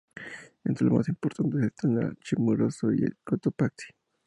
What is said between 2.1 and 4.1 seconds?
Chimborazo y el Cotopaxi.